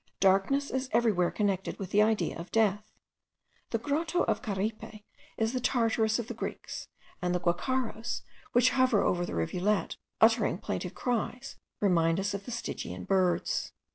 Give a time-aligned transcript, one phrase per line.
[0.19, 2.89] Darkness is everywhere connected with the idea of death.
[3.69, 5.03] The Grotto of Caripe
[5.37, 6.87] is the Tartarus of the Greeks;
[7.21, 12.51] and the guacharos, which hover over the rivulet, uttering plaintive cries, remind us of the
[12.51, 13.73] Stygian birds.